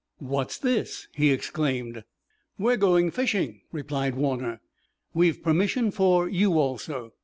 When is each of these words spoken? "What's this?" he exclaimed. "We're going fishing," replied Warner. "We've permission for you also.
"What's 0.17 0.57
this?" 0.57 1.07
he 1.13 1.31
exclaimed. 1.31 2.05
"We're 2.57 2.75
going 2.75 3.11
fishing," 3.11 3.61
replied 3.71 4.15
Warner. 4.15 4.59
"We've 5.13 5.43
permission 5.43 5.91
for 5.91 6.27
you 6.27 6.57
also. 6.57 7.13